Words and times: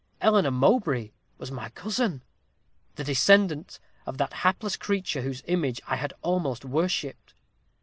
Eleanor 0.19 0.49
Mowbray 0.49 1.11
was 1.37 1.51
my 1.51 1.69
cousin 1.69 2.23
the 2.95 3.03
descendant 3.03 3.79
of 4.07 4.17
that 4.17 4.33
hapless 4.41 4.75
creature 4.75 5.21
whose 5.21 5.43
image 5.45 5.79
I 5.85 5.97
had 5.97 6.11
almost 6.23 6.65
worshipped. 6.65 7.35